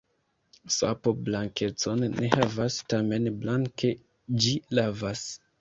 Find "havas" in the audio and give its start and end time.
2.37-2.79